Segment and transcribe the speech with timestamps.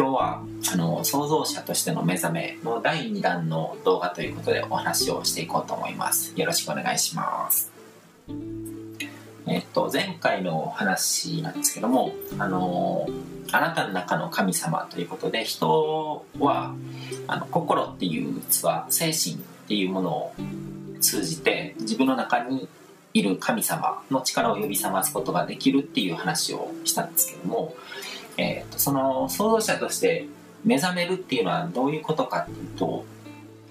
[0.00, 0.42] 今日は
[0.72, 6.32] あの創造者としての目覚めの第2弾の動画ということでお話をしていこうと思います。
[6.40, 7.70] よろしくお願いします。
[9.46, 13.10] えっと前回の話なんですけどもあの
[13.52, 16.74] あなたの中の神様ということで人は
[17.26, 19.38] あの心っていう器精神っ
[19.68, 20.34] ていうものを
[21.02, 22.70] 通じて自分の中に
[23.12, 27.74] いる神様の力を呼び覚ますことができるっていう話をしたんですけども、
[28.36, 30.26] えーと、その創造者として
[30.64, 33.04] 目覚めるっていうのはどういうことかっていうと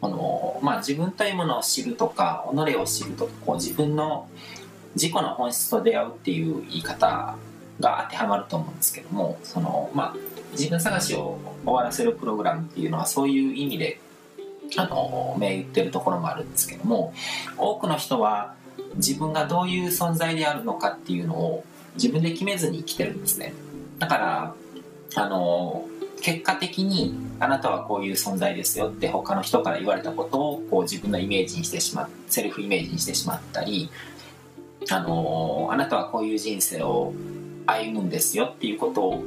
[0.02, 4.28] あの、まあ、自分というものを知るとか己を知るとかこう自分の
[4.96, 7.36] 自己の本質と出会うっていう言い方
[7.80, 10.16] が当てはまると思うんですけどもその、まあ、
[10.52, 14.00] 自分探しを終わらせるプログラムっていうのはそういう意味で
[14.78, 17.14] あの銘打ってるところもあるんですけども
[17.58, 18.56] 多くの人は
[18.96, 21.64] 自分がどういう存在であるのかっていうのを
[21.96, 23.54] 自分で決めずに生きてるんですね。
[24.00, 24.56] だから
[25.16, 25.86] あの
[26.22, 33.90] 結果的にあなたはこういう存在ですよって他の人から言われたことをこう自分のイメージにしてしまうセルフイメージにしてしまったり
[34.90, 37.14] あのあなたはこういう人生を
[37.66, 39.24] 歩むんですよっていうことを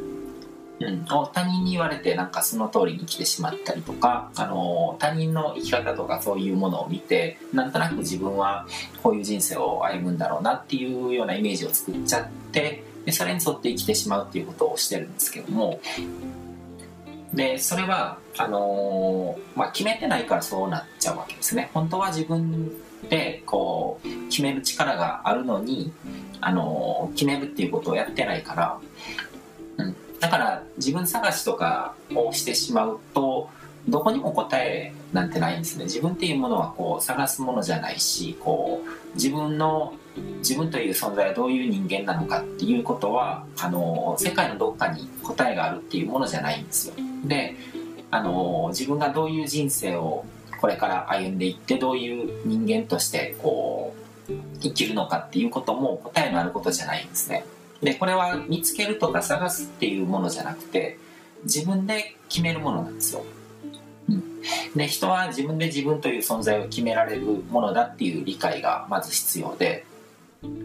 [0.80, 8.66] うん、他人に言われてなんかその通りに生きてしまったりとか、あの他人の生き方とかそういうものを見てなんとなく自分は
[9.02, 15.80] こういう人生を歩むんだろうなっていうようなイメージを作っちゃってでそれに沿って生きてしまうっていうことをしてるんですけども。
[17.34, 21.70] でそれはあのまあ、決めてないからそうなっちゃうわけですね。
[21.72, 22.70] 本当は自分
[23.08, 25.92] でこう決める力があるのに
[26.40, 28.78] あの決めるっていうことをやってないから。
[29.78, 29.96] うん。
[30.20, 33.50] だから自分探しとかをしてしまうと
[33.88, 35.84] どこにも答えなんてないんですね。
[35.84, 39.94] 自分っていうものはこう探すものじゃないしこう自分の
[40.38, 46.94] 自分という存在はどういう人間なのかっていうことはあの世界のどっかに答えがあるっていうものじゃないんですよ。
[47.24, 47.56] で
[48.10, 50.24] あの自分がどういう人生を
[50.60, 53.94] これから歩んでいってどういう人間としてこ
[54.28, 57.44] う生きるのかっていうことも答えのあることじゃないんですね。
[57.82, 60.98] でこれは見つけるとか探すっていうものじゃなくて
[61.44, 63.24] 自分で決めるものなんですよ、
[64.74, 69.84] で人は自分で自分という存在を決められるものだっていう理解がまず必要で。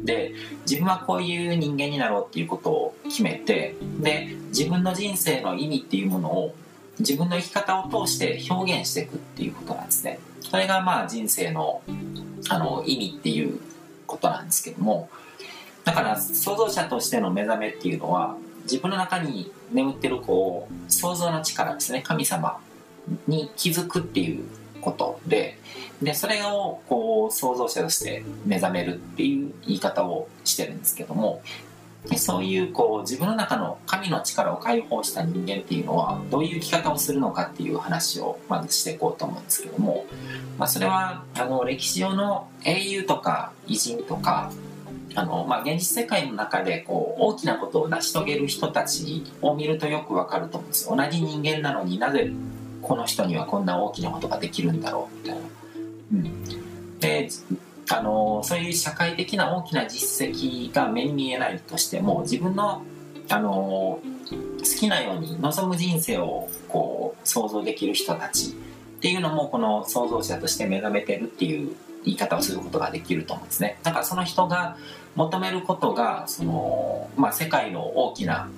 [0.03, 0.33] で
[0.67, 6.55] 自分はこういう人間になろうっていうことを決めてで自分の人生の意味っていうものを
[6.97, 10.19] 自分の生き方を通して表現していくっていうことなんですね。
[10.41, 11.83] それがまあ人生の
[12.49, 13.59] あの意味っていう
[14.07, 15.09] ことなんですけども。
[15.83, 22.01] だから創造者としての目覚めっていうのは自分の中に眠ってるこう想像の力ですね。
[22.01, 22.59] 神様
[23.27, 24.43] に気づくっていう
[24.81, 25.57] ことで
[26.01, 31.41] でそれをこう創造者として目覚めるっていう言い方をしてるんですけども
[32.09, 40.05] でそういうこう自分の中の神の力を解放した人間っていうのはどういう生き方をするのかっていう話をまずしていこうと思うんですけども、
[40.57, 44.51] まあ、それはあの歴史上の英雄とか偉人とか
[45.15, 50.87] あの、まあ、現実世界の中でこう大きなことを成し遂げる人たちを見るとよくわかると思うんです。
[50.87, 52.31] 同じ人間なのになぜ
[52.81, 55.41] この人にはこんな大きなことができるんだろうみたいな。
[56.13, 57.29] うん、で
[57.89, 62.83] あのそういう社会的な大きな実績が目に見えないとしても自分の
[63.29, 64.01] あの好
[64.79, 68.53] きなように望む人生をこう想像できる人たちっ
[68.99, 74.77] ていうのもこの創造者として目覚めてるっていう言い方をすることができると思うんですねだからその人が
[75.15, 78.49] 求めることがその、まあ、世界の大きな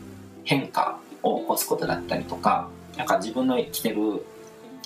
[0.43, 4.25] 変化を起こすことだったりとかなんか自分の生きてる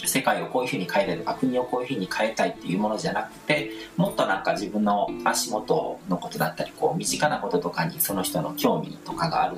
[0.06, 9.56] 世界をこういうふうに変えたいとか国をこういうふうに変えたいっていうものじゃなくてもっとなんか自分の足元のことだったりこう身近なこととかにその人の興味とかがある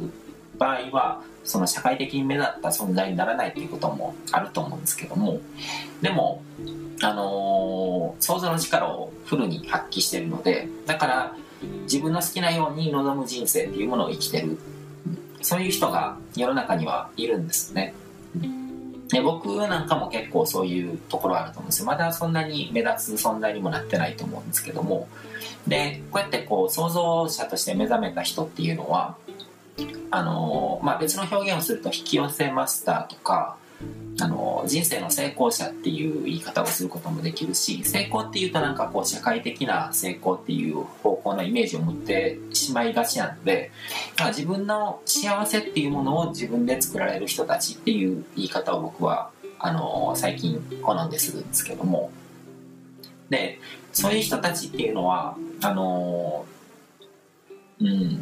[0.57, 5.41] 場合はその社会的に目立った存在にならないっていうこともあると思うんですけども。
[6.01, 6.41] でも
[7.03, 11.35] あのー、想像の力をフルに発揮してるのでだから
[11.83, 14.57] 自分の好きなように望む人生っていうものを生きてる。
[15.41, 17.94] そういう人が世の中にはいるんですね。
[19.10, 21.86] で僕なんかも結構そういうところあると思うんですよ。
[21.86, 25.07] まだそんなに目立つ存在にもなってないと思うんですけども。
[25.68, 29.16] でこうやってこう創造者として目覚めた人っていうのは
[30.12, 33.57] あの、まあ、別の表現をすると引き寄せマスターとか
[34.17, 43.71] あの人生の成功者っていう言い方をすることもできるし成功っていうとなんかこう社会的な成功っていう方向のイメージを持ってしまいがちなので
[44.27, 52.11] 自分の幸せっていうものを自分で作られる人たちっていう言い方を僕はあの最近好んでするんですけども。
[53.29, 53.59] で
[53.91, 56.45] そういう人たちっていうのはあの
[57.79, 58.19] うん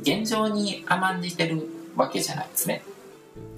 [0.00, 2.82] 現状に甘んじてるわけじゃないですね。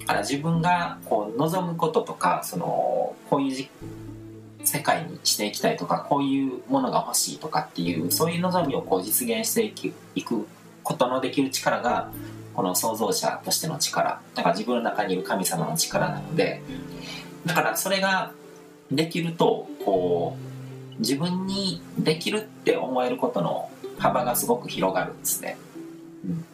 [0.05, 3.67] から自分がこう望むこととかそのこういう
[4.63, 9.73] 世界にしていきたいとかこういうものが欲しいとかっていうそういう望みをこう実現して
[10.15, 10.47] いく
[10.83, 12.11] ことのできる力が
[12.55, 14.21] この創造者としての力。
[14.35, 16.61] だから自分の中にいる神様の力なので。
[17.45, 18.31] だからそれが
[18.91, 20.37] できるとこ
[20.97, 25.57] う自分にできるって思えることの幅がすごく広がるんですね、
[26.25, 26.45] うん、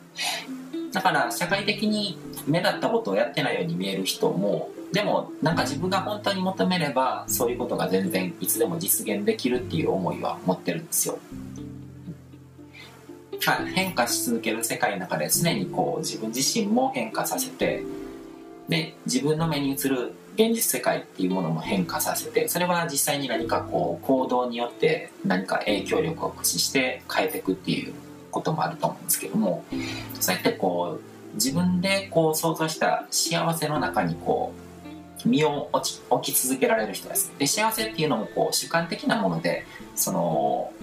[0.96, 11.20] だから社会的に目立ったことをやってないように見える人もでもなんか自分が本当に求めればそういうことが全然いつでも実現できるっていう思いは持ってるんですよ。
[13.76, 17.84] 変化し続ける世界の中で常にこう自分自身も変化させて
[18.70, 27.94] で自分の目に映る現実世界っていうものも変化させてそれは実際に何かこう行動によって何か影響力を駆使して変えていくっていう
[28.36, 29.64] こともあると思うんですけども
[30.20, 34.54] そうやってこう自分でこう想像した幸せの中にこ
[35.26, 39.66] う身を置き続けられる人ですで幸せっていうのもこう主観的なもので
[39.96, 40.74] その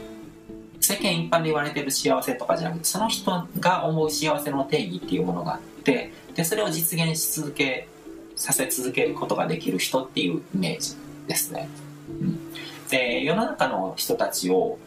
[0.81, 7.87] 世間一般で言われてる幸せとかじゃなくてその人が思う幸せの定義っていうものがあってでそれを実現し続け
[8.35, 10.97] させ続けることができる人っていうイメージ
[11.29, 11.69] ですね。
[12.09, 12.53] うん、
[12.89, 14.79] で世の中の人たちを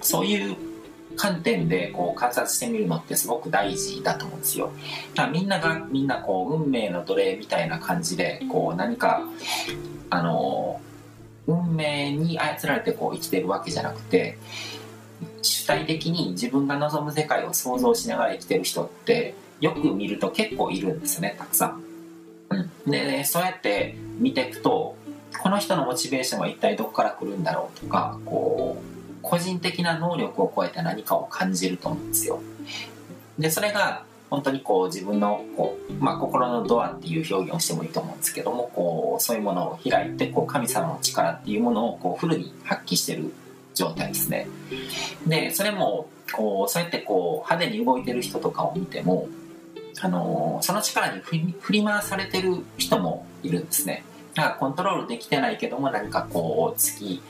[0.00, 0.56] そういう
[1.20, 4.72] 観点でこう観察してみるのってすごく大事だと思うんですよ。
[5.14, 9.20] だからみんながみんなこう運命の奴隷みたいな感じでこう何か
[10.08, 10.80] あの
[11.46, 14.38] 運命に操られてこう生きてるわけじゃなくて
[15.42, 21.84] 主体的に自分が望む世界を想像しながら生きてる人ってよく見ると結構いるんですねたくさん。
[22.48, 24.96] うん、でそうやって見ていくと
[25.38, 32.40] この人のモチベーションは一体どこから来るんだろうとかこう個人的な能力を超えて何かを感じると思うんですよ。
[33.38, 43.32] でそれが本当にこう自分のこう、まあ、心のドアっていう表現をしてもいいと思うんですけどもこうそういうものを開いてこう神様の力っていうものをこうフルに発揮してる
[43.74, 44.48] 状態ですね。
[45.26, 49.28] でそれもこうそうやってこう派手に動いてる人とかを見ても
[50.00, 51.20] あのその力に
[51.60, 57.22] 振り回されてる人もいるんですねだからコントロールできてないけども何かこう次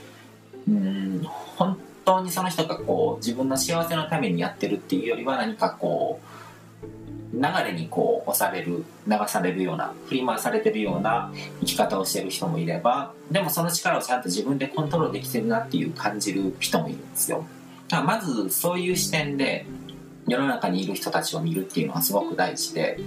[0.68, 1.22] うん。
[1.56, 6.40] 本当にその人がこう自分の幸せのためにやってるっていうよりは何かこう
[7.32, 16.98] 流れにこう押される流されるような振り回されてるような生き方をしてる人もいればでもその力をちゃんと自分でコントロールできてるなっていう感じる人もいる。
[16.98, 17.44] んですよ
[17.88, 19.66] だまずそういう視点で
[20.26, 22.98] 世の中にいる人たちを見るっていうのはすごく大事で。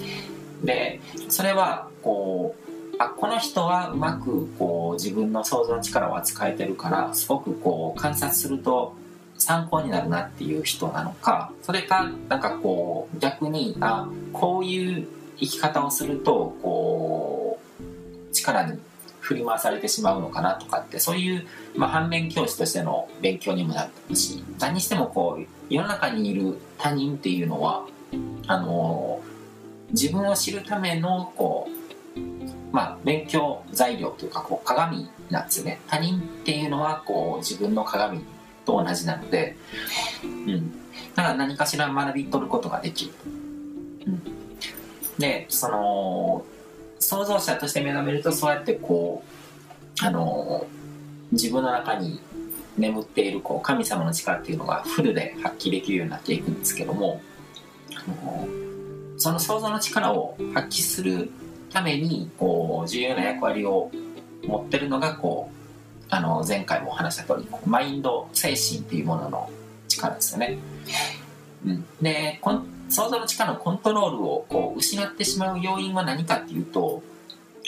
[0.63, 8.95] でそれはこうあこの人はうまくこう自分の想像の力を扱えてるからすごくこう観察すると
[9.37, 15.07] 参考になるなっていう人なのかそれかなんかこう逆にあこういう
[15.37, 18.79] 生き方をするとこう力に
[19.19, 27.85] 振り回されてしまうのかなとかってそういう、まあ、反面教師としての勉強にもなるし何にしてもこう世の中にいる他人っていうのは
[28.47, 29.21] あの
[29.91, 31.82] 自分を知るためのこう、
[32.71, 35.79] まあ、勉強材料というかこう鏡なんですよね。
[35.87, 38.23] 他人っていうのはこう自分の鏡
[38.65, 39.55] と同じなので、
[40.23, 40.71] うん、
[41.15, 43.11] だから何かしら学び取ることができる、
[44.07, 44.21] うん、
[45.19, 46.45] でその
[46.99, 49.23] 創造者として目覚めるとそうやってこ
[50.01, 50.65] うあの
[51.31, 52.19] 自分の中に
[52.77, 57.21] 眠っているこう神様の力っていうのがフルで発揮できるようになっていくんですけども
[57.95, 58.47] あの
[59.17, 61.31] その想像の力を発揮する
[61.73, 63.91] ためにこう重要な役割を
[64.45, 69.49] 持ってるのがこうあの前回もお話した通りマインド精神っていうものの
[69.87, 70.57] 力ですよね。
[71.65, 72.39] うん、で
[72.89, 77.01] 想像の力のコントロールをこう失ってしまう要因は何かっていうと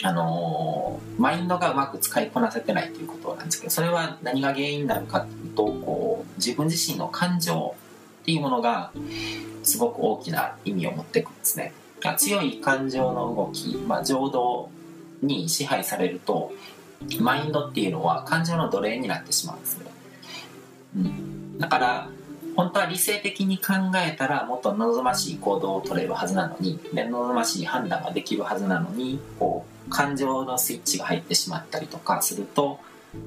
[0.02, 7.74] あのマインドがうまく使いこなせてないということなんですけどそれは何が原因になるかっていうとこう自分自身の感情
[8.22, 8.92] っていうものが
[9.62, 11.72] すごく大きな意味を持っていくんですね
[12.14, 14.70] 強い感情の動き、まあ、情動
[15.22, 16.52] に支配されると
[17.20, 19.86] マインドっていうのは感情の奴隷になってしまうんですね、
[20.96, 22.08] うん、だから
[22.56, 32.80] 本当は理性的に考えたらもっと望ましい行動を取れるはずなのに望ましい判断ができるはずなのにこう感情のスイッチが入ってしまったりとかすると、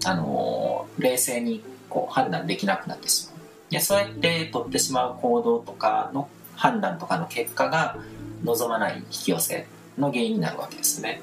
[0.06, 3.40] あのー、冷静にこう判断できなくなってしまう。
[3.72, 7.98] でそうやって取ってしまう行動とかの判断とかの結果が
[8.44, 9.68] 望まない引き寄せ
[9.98, 11.22] の原因になるわけですね。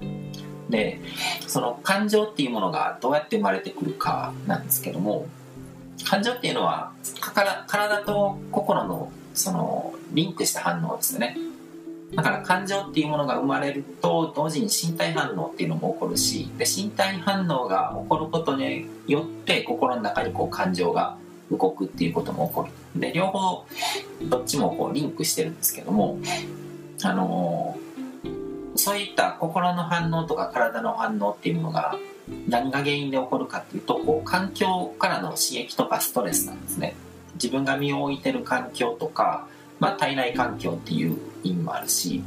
[0.00, 1.00] うん、で
[1.46, 5.26] その感情っていうものがどうやって生まれてくるかなんですけども
[6.04, 6.92] 感情っていうのは
[7.66, 11.36] 体と心のそのリンクした反応ですね
[12.14, 21.16] だから感情っていうものが生まれると同時に身体反応っていうのも起こるしで身体反応が起こることによって心の中にこう感情が
[21.52, 23.00] 動くっていうことも起こる。
[23.00, 23.64] で両方
[24.28, 26.18] どっちもこうリンクしてるんですけども
[27.02, 27.76] あの、
[28.76, 31.96] そういった心の反応とか体の反応っていうものが
[32.48, 36.94] 何が原因で起こるかっていうとこう環境からの刺激とかストレスなんですね。
[37.34, 39.48] 自分が身を置いてる環境とか、
[39.80, 42.22] まあ、体内環境っていう意味もあるし、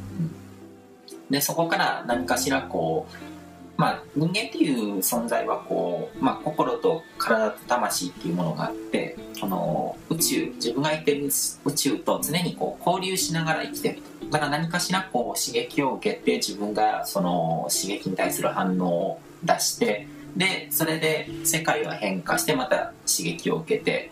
[1.30, 3.35] でそこから何かしらこう
[3.76, 11.28] まあ、人間っていう存在はこう、まあ、心と体と魂っていうものがあってこの宇宙自分がいてる
[11.64, 24.10] 宇宙と常にこう交流しながら生きてるだから何かしらこう刺激を受けて自分がその刺激に対する反応を出してでそれで世界が変化してまた刺激を受けて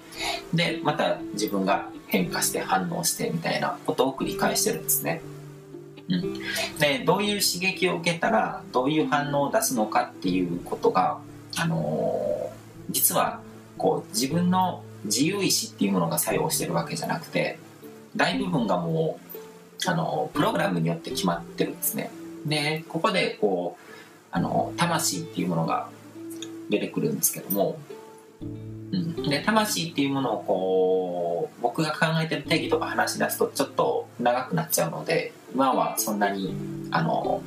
[0.53, 5.21] でまた自分が変化して反応してみたいなことを繰り返してるんですね。
[6.09, 6.35] うん、
[6.79, 11.19] でどういう刺激を受けたらどういう反応を出すのかっていうことが、
[11.57, 13.41] あのー、実は
[13.79, 17.59] こう自分の自由意志っていうものが作用してるわけじゃなくて
[18.17, 22.11] 大部分がもう、あのー、プログラムによって決まってるんですね。
[22.45, 23.95] でここでこう
[24.31, 25.89] あの魂っていうものが
[26.69, 27.79] 出てくるんですけども、
[28.91, 36.55] で魂っていうものをこう僕が考えてる定義とか話し出すとちょっと長くなっちゃうので今はそんなに
[36.91, 37.43] あの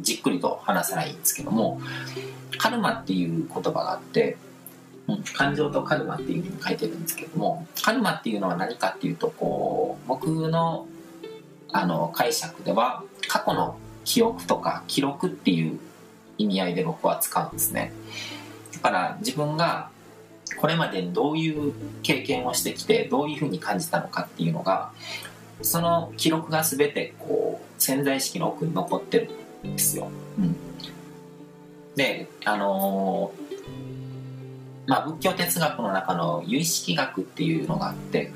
[0.00, 1.80] じっくりと話さないんですけども
[2.58, 4.36] カルマっていう言葉があって、
[5.34, 10.86] 感情とカルマっていうふうに書いてるんですけどもカルマっていうのは何かっていうとこう僕の
[11.72, 15.80] あの解釈では過去の記憶とか記録っていう
[16.38, 17.92] 意味合いで僕は使うんですね。
[18.82, 19.90] から自分が
[20.58, 21.72] これまでにどういう
[22.02, 24.92] 経験をしてきてどういうふうに感じたのかっていうのが
[25.62, 29.20] その記録が全てこう潜在意識の奥に残って
[29.62, 30.08] るんですよ、
[30.38, 30.56] うん、
[31.94, 38.32] であのー、まあ仏教哲学の中の有意識学っていうのがあって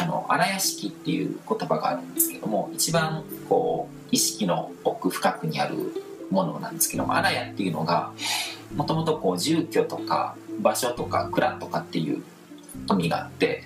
[0.00, 5.92] あの荒屋敷っていう言葉があるんですけども一番こう意識の奥深くにある
[6.30, 8.12] ものなんですけども荒屋っていうのが
[8.74, 12.22] もともとこう住居とか場所とか蔵とかっていう
[12.90, 13.64] 意味があって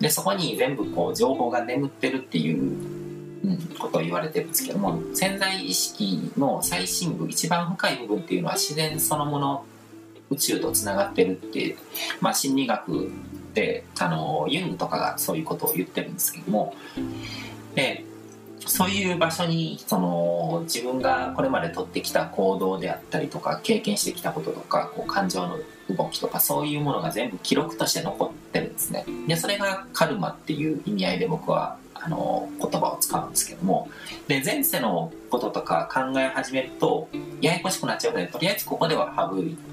[0.00, 9.64] でそこに全部こう情報が眠ってるっていう、うん、ことを言われてるんですけども潜在意識の最深部一番深い部分っていうのは自然そのもの
[10.30, 11.78] 宇宙とつながってるっていう、
[12.20, 13.10] まあ、心理学
[13.54, 16.74] であのユングとかがそういうことを言ってるんですけども
[17.74, 18.04] で
[18.66, 25.58] そういう場所にその自分がこれまで取ってきた行動であったりとか経験してきたこととかこう感情の
[25.90, 29.04] 動きとかそういうものが全部記録として残ってるんですね。
[29.26, 33.88] でそれがカルマっていう意味合いで僕はあの言葉を使うんですけども。
[34.28, 37.08] で前世のこととか考え始めると
[37.40, 39.12] ややこしくなっちゃうのでとりあえずここでは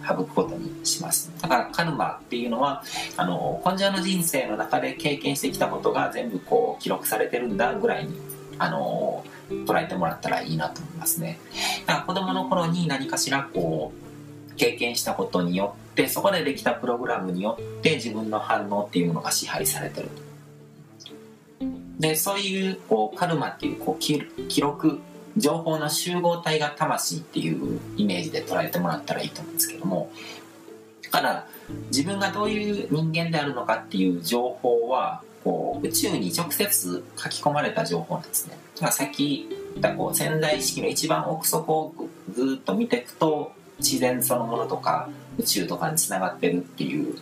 [0.07, 1.31] 省くことにします。
[1.41, 2.83] だからカルマっていうのは
[3.15, 8.28] あの根性の人生の中で経験してきたことが全部こう記録されてるんだぐらいに
[8.59, 11.39] あの捉えてもらったらいいなと思いますね。
[11.87, 13.91] だから子供の頃に何かしらこ
[14.51, 20.09] う経験したことによってそこでできたプログラムによって自分の反応っていうものが支配されてる。
[21.99, 24.21] でそういうこうカルマっていうこう記
[24.61, 24.99] 録
[25.37, 30.09] 情報の集合体が魂っていうイメージで捉えてもらったらいいと思うんですけども
[31.03, 31.47] だから
[31.87, 38.57] 自分がどういう人間であるのかっていう情報はこう宇宙に直接書き込まれた情報なんですね。
[38.81, 41.93] まあ、さっき言ったこう潜在意識の一番奥底を
[42.33, 47.15] ずっと見ていくと自然そのものとか宇宙とかにつながってるっていう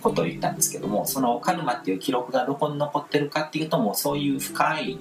[0.00, 4.98] ことを言ったんですけどもそのカルマっていう記録がどこに残ってるかっていうともうそういう深い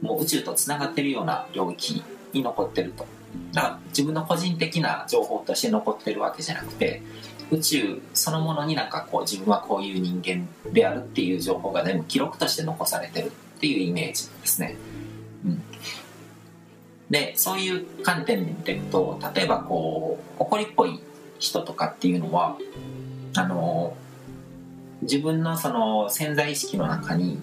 [0.00, 3.06] もう宇宙とつながってるような領域に残ってると
[3.52, 7.02] だから自分の個人的な情報として残ってるわけじゃなくて
[7.50, 14.76] 宇宙そのものになんかこう自分はこういう人間であるっていう情報が全部記録として残されてるっていうイメージですね。
[15.44, 15.62] うん、
[17.10, 21.00] でそういう観点で見ていくと例えばこう怒りっぽい
[21.38, 22.58] 人とかっていうのは
[23.36, 23.96] あの
[25.02, 27.38] 自分のその潜在意識の中に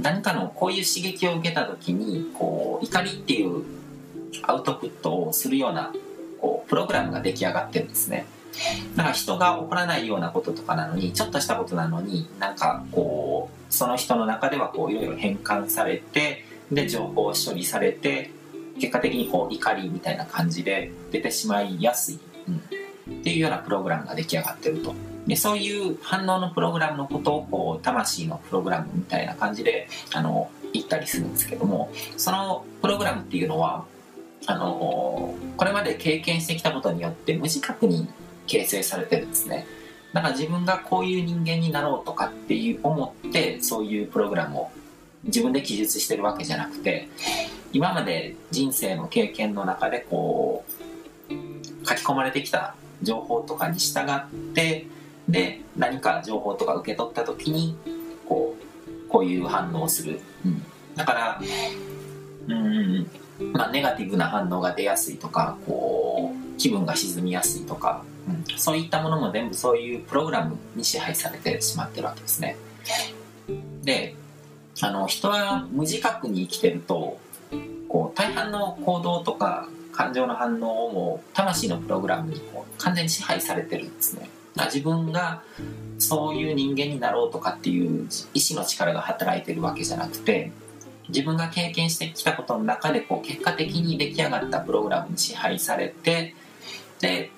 [0.00, 3.64] 何かのこういう刺激を受けた時にこう怒りっていう
[4.42, 5.92] アウトプットをするような
[6.40, 8.26] こうプログラムが出来上がってるんですね。
[8.96, 18.30] だから人が怒らないようなこととかなのにちょっとしたことなのになんかこうその人の中ではこういろいろ変換されてで情報を処理されて
[18.80, 22.56] 結果的にこう怒りみたいな感じで出てしまいやすい、うん、
[23.20, 24.94] っていうようなプログラムが出来上がってると。
[25.26, 33.84] でそういう反応のプログラムのことをこう魂のプログラムみたいな感じであのいったりするんですけどもそのプログラムっていうのは
[34.46, 38.08] あのこれまで経験してきたことによって無自覚に
[38.46, 39.66] 形成されてるんですね。
[40.12, 44.70] だから自分がこういう人間になろうとかっていう思ってそういうプログラムを
[45.24, 47.08] 自分で記述してるわけじゃなくて
[47.72, 50.64] 今まで人生の経験の中でこ
[51.28, 51.32] う
[51.86, 54.86] 書き込まれてきた情報とかに従って
[55.28, 57.76] で何か情報とか受け取った時に
[58.26, 58.56] こ
[58.88, 60.62] うこういう反応をする、うん、
[60.94, 61.40] だから
[62.48, 63.06] うん。
[63.52, 68.02] まあ、ネガティブな反応が出やすいとかこう気分が沈みやすいとか、
[68.56, 72.56] そういったものも全部そういうプログラムに支配されてしまってるわけですね。
[73.82, 74.14] で
[74.80, 77.18] あの人は無自覚に生きてると
[77.88, 84.28] こう大半の行動とか感情の反応をもう魂のプログラムにこう完全に支配されてるんですね。
[84.64, 85.42] 自分が
[85.98, 90.50] そういう人間になろうとかっていう意志の力が働いてるわけじゃなくて
[91.08, 96.34] 自分が経験してきたことの中でこう結果的に出来上がったプログラムに支配されて
[97.00, 97.30] で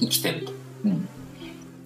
[0.00, 0.52] 生きてると、
[0.84, 1.08] うん、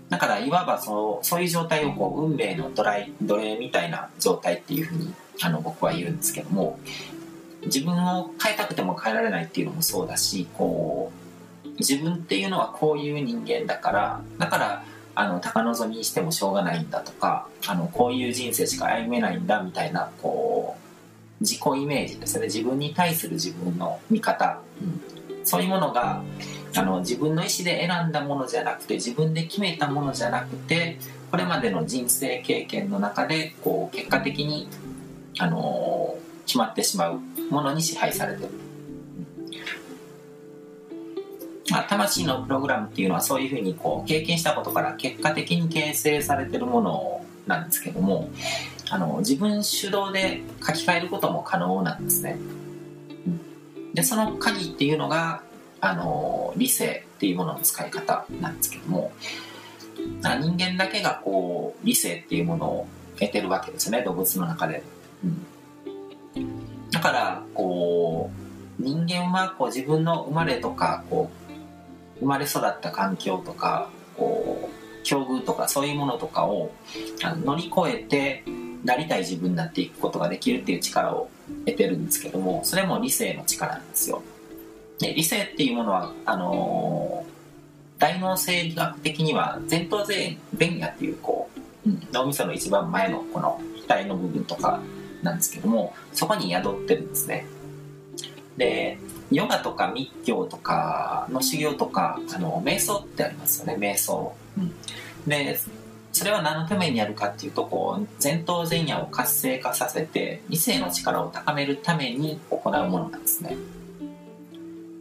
[0.09, 6.79] だからいわばそうそういう状態をこう運命の奴隷奴隷みたいな状態っていうふうにあの僕は言うんですけども
[7.65, 11.13] 自分を変えたくても変えられないっていうのもそうだしこ
[11.65, 25.01] う自分っていうのはこういう人間だからだからあの高望みしてもしょうがないんだとかあのこういう人生しか歩めないんだみたいなこう自己イメージですね自分に対する自分の見方、うん、
[25.45, 26.23] そういうものが
[26.77, 30.99] あの自分の意思で選んだものじゃなくて自分で決めたものじゃなくて
[31.31, 34.69] これまでの人生経験の中でこう結果的に、
[35.39, 36.17] あの、
[36.47, 38.51] 決まってしまうものに支配されてる。
[41.69, 48.31] まあ、魂のプログラムっていうのはそういうふうにこう経験したことから結果的に形成されてるものなんですけども
[48.89, 52.39] あの自分主導で書き換えることも可能なんですね。
[53.95, 55.43] でその鍵っていうのが
[55.81, 59.13] あの理性っていうものの使い方なんですけども
[60.23, 64.83] 人間だけがこう理性っていうものを得てるわけですね動物の中で。
[65.25, 68.31] うん、だからこ
[68.79, 76.73] う人間はこう自分の生まれとかこう生まれ育った環境とかこう境遇とかそういうものとかを
[77.45, 78.45] 乗り越えて
[78.85, 81.31] なりたい自分になっていくことができるっていう力を
[81.65, 84.23] 得てるんですけどもそれも理性の力なんですよ
[84.99, 90.39] で理性っていうものはあのー、大脳生理学的には前頭前
[90.79, 91.51] 野っていうこ
[91.87, 94.81] う、うん、脳みその一番前のこの額の部分とか
[95.23, 97.47] なんですけどもそこに宿ってるんですね。
[98.57, 98.99] で
[99.31, 104.73] ヨガとか密教とかの修行とかあの瞑想ってありますよね瞑想、うん、
[105.27, 105.59] で
[106.13, 113.57] それは何のためにやるかっていうとこう前頭前野を活性化させて理性の力を高めるために行うものなんですね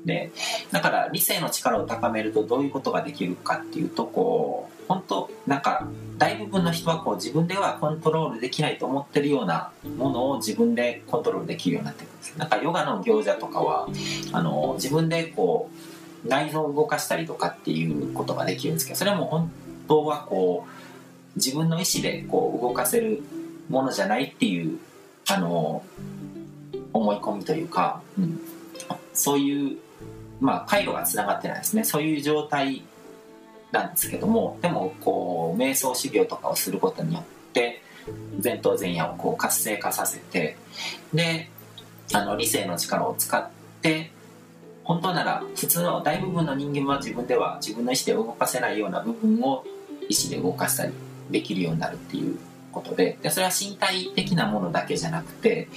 [0.06, 0.32] で
[0.72, 5.88] だから理性の力を高めるとどういうことができるかっていうとこう本当なんか
[6.18, 13.88] 大部分の人はこう自分ではコントロールできないと思ってるようなものを自分でコントロールできるようになってくるんですなんかヨガの行者とかは
[14.32, 15.70] あの自分でこ
[16.26, 19.52] う内臓を動かしたりとかっていうことができるんですけどそれはもう本
[19.88, 23.24] 当はこう自分の意思でこう動かせる
[23.70, 24.80] ものじゃないっていう
[25.28, 25.84] あの
[26.94, 28.40] 思い込みというか、うん、
[29.14, 29.78] そういう
[30.40, 31.84] まあ回路がつながってないですね。
[31.84, 32.84] そういう状態
[33.72, 37.82] なんですけどもでもこう瞑想修行とかをすることによって
[38.44, 40.58] 前頭前野をこう活性化させて
[41.14, 41.50] で
[42.14, 43.50] あの理性の力を使っ
[43.82, 44.12] て
[44.84, 49.66] 本当なら普通の大部分の人間は自分では自分の意思で動かせないような部分を
[50.08, 50.94] 意思で動かしたり
[51.32, 52.38] できるようになるっていう
[52.72, 55.68] ことででそれは身体的なものだけじゃなくて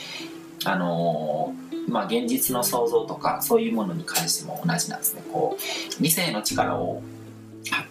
[0.64, 5.22] あのー、まあ、現実の想像とかそういうものに関しても同じなんですね。
[5.32, 7.02] こう理性の力を、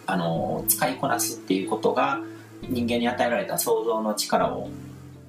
[0.05, 2.19] あのー、使いこなすっていうことが
[2.63, 4.69] 人間に与えられた想像の力を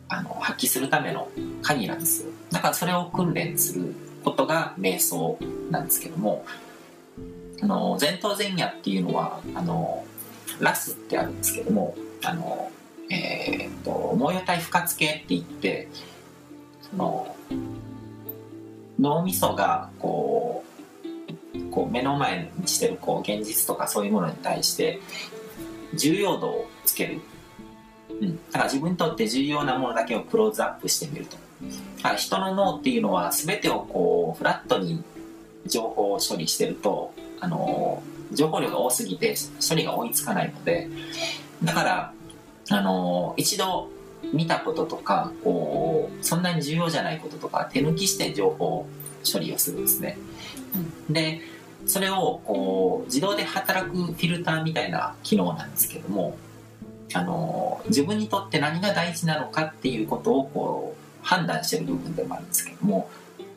[0.08, 1.28] あの発揮するための
[1.62, 2.26] 鍵なんです。
[2.50, 5.38] だからそれを訓練することが瞑想
[5.70, 6.44] なんですけども
[7.62, 10.04] あの前頭前野っていうのはあの
[10.60, 12.70] ラスってあるんですけどもあの、
[13.10, 15.88] えー、っと、模様体不活系って言って、
[16.90, 17.36] その、
[18.98, 20.68] 脳みそが、こう、
[21.70, 25.00] こう目の前にしてるこう現実とかそういうものに対して
[25.94, 27.20] 重要度をつける、
[28.20, 31.36] うん、だから自分にとって重要なものだけをクローズアップしてみると。
[31.96, 35.02] だから人の脳っていうのは全てをこうフラットに
[35.66, 38.00] 情報を処理してるとあの
[38.32, 39.34] 情報量が多すぎて
[39.68, 40.88] 処理が追いつかないので。
[41.64, 42.12] だから、
[42.70, 43.90] あのー、一度
[44.32, 48.86] 見たこととかこうそんなに重要じゃないこととか手抜きして情報
[49.30, 50.18] 処理をするんですね。
[51.10, 51.40] で
[51.86, 56.36] それをこう自動で働くフィルターみたいな機能なんですけども
[57.14, 63.08] あの自分にとって何が大事なのかっていうことをこう判断してる部分でもあるんですけども、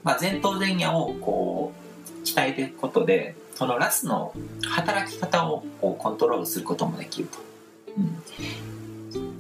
[0.04, 7.39] まあ、前頭前野をこう鍛えていくことでそのラスの働き方をこうコントロールすることもできると。
[7.97, 8.24] うん、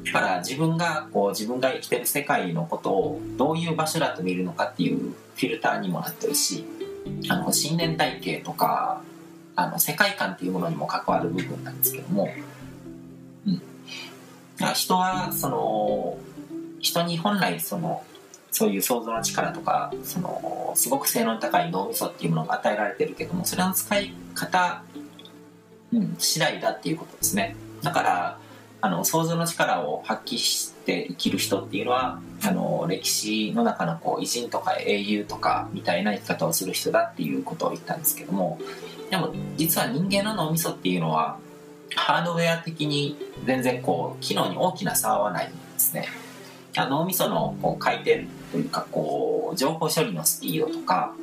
[0.05, 6.65] だから自分がこう自分が生きてる世界のことをどういう場所だと見るのかっていうフィルターにもなってるし
[7.29, 9.01] あの信念体系とか
[9.55, 12.29] あの世界観っていうものにも関わる部分なんですけども、
[13.45, 13.61] うん、
[14.73, 16.17] 人はその
[16.79, 18.03] 人に本来その
[18.51, 24.83] そういう想像の力とかそのすごく性能の高い脳みそっていうものが与えられてるけどもそれの使い方、
[25.93, 27.55] うん、次第だっていうことですね。
[27.81, 28.37] だから
[28.81, 38.59] あの想像の力を発揮して生きる人っていうのはあの歴史の中のこう偉人とか英雄とかみたいな生き方をする人だっていうことを言ったんですけども
[39.11, 41.37] でも実は人間の脳みそっていうのは
[41.95, 46.07] ハードウェア的に全然こう機能に大きな差はないんですね。
[46.73, 51.13] 脳みそのこう回転というかこう情報処理のスピードとか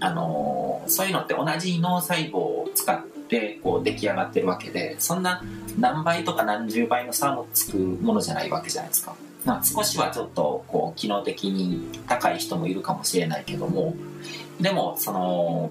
[0.00, 3.19] あのそういうのって同じ脳細胞を使って
[3.62, 5.42] こう出来上がってるわけでそんな
[5.78, 9.14] 何倍とか何十倍の差もつくものじゃないわけじゃないですか。
[9.44, 13.94] まあ、少しはちょっとこう機能的に高い人もいるかもしれないけども
[14.60, 15.70] でもその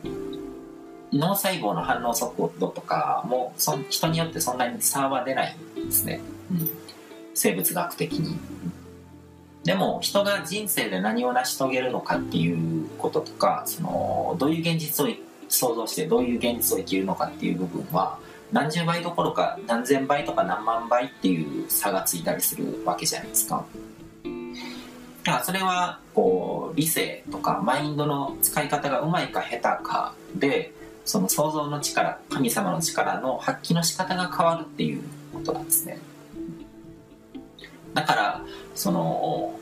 [1.13, 6.19] 脳細胞の反応速度とかもそ人によってそんなに差は出ないんですね、
[6.52, 6.69] うん、
[7.34, 8.38] 生物学的に。
[9.63, 15.10] でも人が人生で何を成し遂げるのかっていうこととかそのどういう現実を
[15.49, 18.17] 想像してどういう現実を生きるのかっていう部分は
[18.51, 23.65] 何十倍どころか何千倍とか何万倍っていう差がついたりするわけじゃないですか。
[25.23, 30.73] だからそれはこう理性とかマインドの使い方がうまいか下手かで
[31.05, 35.99] その想像の力神様の力の発揮の仕方が変わるっていうことなんですね。
[37.93, 38.41] だから
[38.75, 39.59] その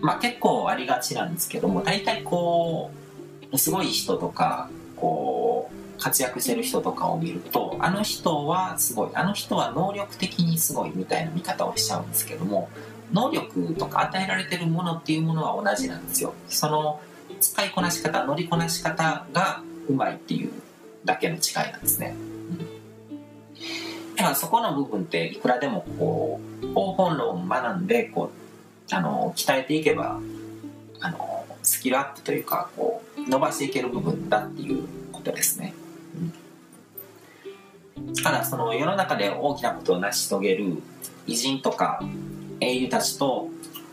[0.00, 3.05] まあ結構ありがちなんですけども大体こう
[3.54, 12.68] すごい人とかこう活躍してる人とかを見るとあの人はすごいあの人は能力的にすごいみたいな見方をしちゃうんですけども
[13.12, 16.34] 能力とか与えられてるものっていうものは同じなんですよ。
[16.48, 17.00] その
[17.40, 20.50] 使いこなし方乗りこなし方がうまいっていう
[21.04, 22.16] だけの違いなんですね、
[24.16, 28.32] だからそこの部分っていくらでもこう方法論を学んでこ
[28.90, 30.20] うあの鍛えていけば
[31.00, 31.35] あの
[31.66, 35.74] スキルアップというかこう伸ばしていける部分だっていうことですね。
[38.22, 40.82] ただその世の中で大きなことを成し遂げる
[41.26, 42.00] 偉人とか
[42.60, 43.48] 英雄たちと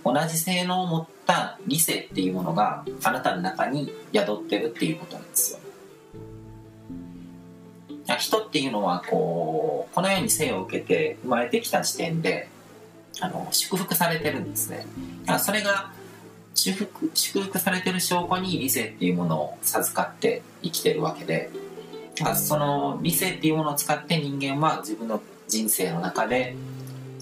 [0.06, 5.60] 同じ性能を持った理性っていうものがあなたの中に宿ってるっていうことなんですよ。
[8.24, 12.48] 人っていうのはこうこのように生を受けて生まれてきた時点で
[13.20, 14.86] あの祝福されてるんですね
[15.22, 15.92] だからそれが
[16.56, 21.50] 祝福祝福されてる証拠に理性っていうものを授かって生きてるわけで
[22.36, 26.56] その理性っていうものを使って人間は自分の人生の中で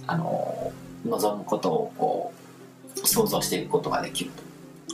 [0.07, 0.73] あの
[1.05, 2.33] 望むことをこ
[2.95, 4.43] う想像していくことができると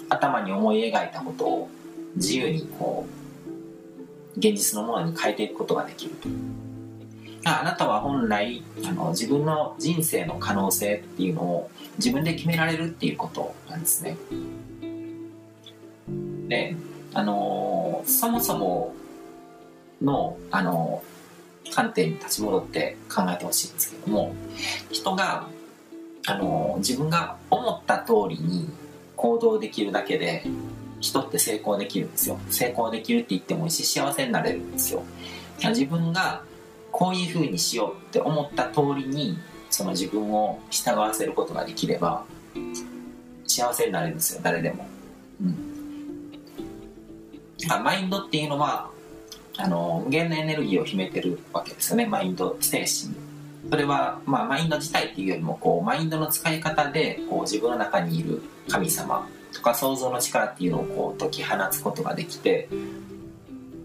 [0.09, 1.69] 頭に思い描いたことを
[2.15, 3.05] 自由にこ
[4.35, 6.29] う現実のものに変えていくことができると。
[7.45, 14.17] あなたは本来あの自分の人生の可能性っていうのを自分で決められるっていうことなんですね。
[16.47, 16.75] で
[17.13, 18.93] あのそもそも
[20.01, 21.03] のあの
[21.73, 24.33] 観点に立ち戻って考えてほしいんですけども
[24.89, 25.47] 人が
[26.27, 28.69] あの自分が思った通りに
[29.15, 30.43] 行動できるだけで
[30.99, 35.03] 人って成功できるんですよ成功できるって言ってもいいし幸せになれるんですよ
[35.63, 36.43] 自分が
[36.97, 39.37] こういうふうにしようって思った通りに
[39.69, 42.25] その自分を従わせることができれば
[43.45, 44.87] 幸せになれるんですよ誰でも、
[45.39, 45.55] うん、
[47.83, 48.89] マインドっていうのは
[49.57, 52.07] あの無限のエネルギーを秘めてるわけですよね。
[52.07, 52.87] マインド精神
[53.69, 62.67] それは、まあ、マインド自体っていうよりもこうマインドの使い方でこう自分の中にいる神様とか想像の力っていうのをこう解き放つことができて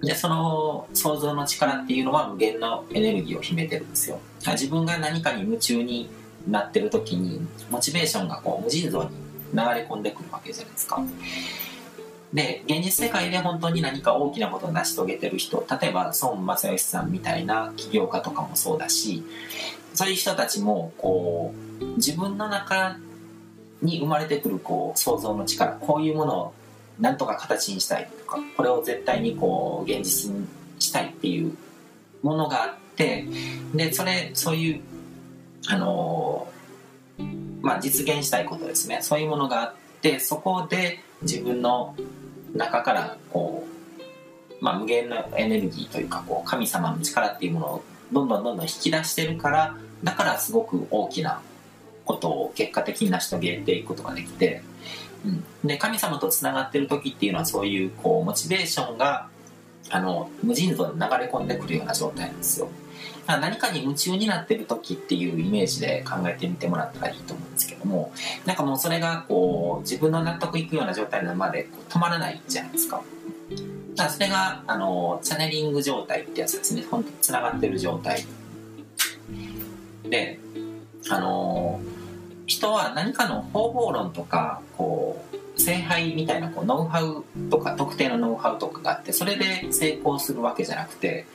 [0.03, 4.19] でその想像の力っていうのは無限のエネルギーを秘めてるんですよ。
[4.45, 6.11] 自分が何かに夢中に
[6.49, 9.11] なってる時にモチベーションがこう無尽蔵に
[9.55, 11.03] 流れ込んでくるわけじゃないですか。
[12.33, 19.23] で現実世界で本当に何か大きなことを成し遂げてる人例えば孫正義さんみたいな起業家とかもそうだし
[19.93, 22.97] そういう人たちもこう自分の中
[23.83, 26.55] に生まれてくるこう想像の力こういうものを
[27.01, 30.47] なんとか形にしたいとかこれを絶対にこう現実に
[30.79, 31.57] したいっていう
[32.23, 33.27] ものがあって
[33.75, 34.81] でそれそういう
[35.69, 36.49] あの
[37.61, 38.99] まあ実現したいことですね。
[39.03, 41.95] そういうものがあってそこで自分の
[42.55, 43.67] 中からこ
[44.61, 51.41] う、まあ、無限のエネルギーというかこう神様の力っていうものをどんどんどんどん引き出してるからだからすごく大きな
[52.05, 54.63] ことを結果的に成し遂げていくことができて、
[55.25, 59.29] うん、で神様とつながってる時っていうのはそういうこうモチベーションが
[59.91, 62.69] あの無尽蔵に流れ込んでくるような状態なんですよ。
[63.27, 68.13] 何かに夢中になってる時っていうイメージで考えてみてもらったらいいと思うんですけども
[68.45, 73.03] なんかもうそれがこう自分の納得いくような状態になるまで止まらないじゃないですか。
[73.95, 78.25] だからそれがあのチャネリング状態ってやつですね本当につながってる状態
[80.09, 80.41] で
[81.11, 81.81] あの
[82.53, 91.27] 人は何かの方法論とかこう聖杯みたいなこうノウハウとか特定のノウハウとかがあってそれで成功するわけじゃなくて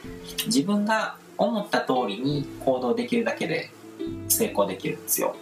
[0.45, 3.71] 自分が思った通りに行動できるだけで
[4.27, 5.35] 成功できるんですよ。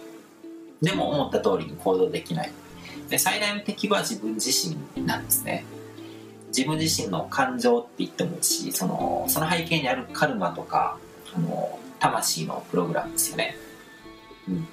[0.80, 2.52] でも思った通りに行動できない。
[3.10, 5.64] で最大の敵は自分自身なんですね。
[6.48, 10.98] 自分自身の感情って言ってもいいしそのその背景にあるカルマとか
[11.34, 13.56] あの魂のプログラムですよね。
[14.48, 14.68] うん。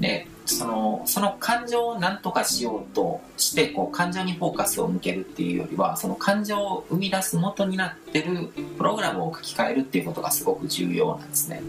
[0.00, 11.62] でそのその感情を何とかしようとしてこう感情にフォーカスを向けるっていうよりはその感情を生み出す元になってるプログラムを書き換えるっていうことがすごく重要なんですね。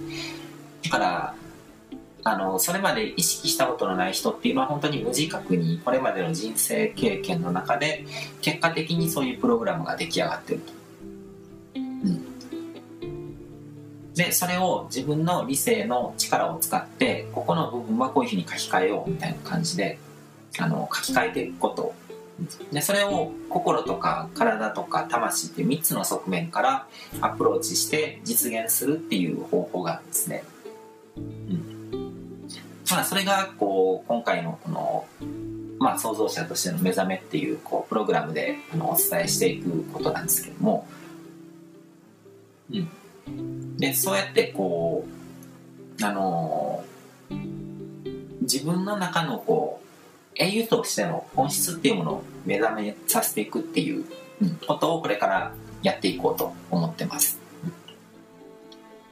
[0.83, 1.35] だから
[2.23, 8.05] あのそれまで意識したことのない人っていうのは本当に無自覚にこれまでの人生経験の中で
[8.41, 10.80] 結果的にそういうプログラムが出来上がってると。
[14.21, 19.97] でそれを自分の理性の力を使ってここの部分はこういうふうに書き換えようみたいな感じで
[20.59, 21.95] あの書き換えていくこと。
[22.71, 26.87] でそれを心とか体とか魂っていう3つの側面から
[27.19, 30.43] アプローチして実現するっていう方法があるんですね。
[31.17, 31.91] うん。
[32.89, 35.05] まあ、それがこう今回のこの、
[35.79, 40.87] まあ、創造者としての目覚めっていうこうプログラムであのお伝えしていくことなんですけども、
[42.71, 42.89] うん、
[43.77, 45.05] でそうやってこ
[45.99, 46.83] うあの
[48.41, 49.87] 自分の中のこう
[50.35, 54.05] 英雄としての本質っていうものを目覚めさせていくっていう
[54.67, 55.53] ことをこれから
[55.83, 57.39] やっていこうと思ってます。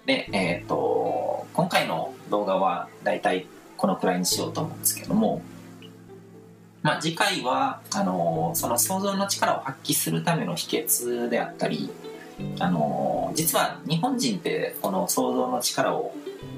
[0.06, 3.46] で、えっ、ー、と、今回の動画はだいたい
[3.78, 5.42] このくらいにしようと思うんですけども、
[6.82, 11.90] まあ、次回はあのその想像の力を発揮するための秘訣であったり
[12.60, 16.14] あの実は日本人ってこの想像の力を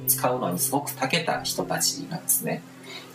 [0.07, 2.63] 使うのにすごく長けた人たちなんですね。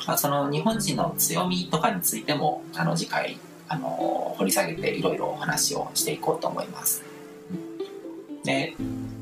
[0.07, 7.03] まその日本人の強みとかについてもあの次回あの掘り下げていろいろお話をしていこうと思います。
[8.45, 8.75] で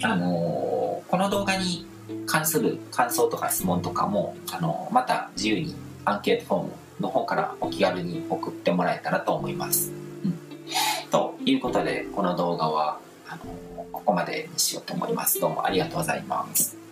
[0.03, 1.87] あのこの動画に
[2.27, 9.91] 関する感想とか質問とかもあのまた自由にアンケートフォームの方からお気軽に送ってもらえたらと思います。
[10.25, 10.39] うん、
[11.11, 12.99] ということでこの動画は
[13.35, 15.41] あのここまでにしようと思います。
[15.41, 16.84] どうもありがとうございます。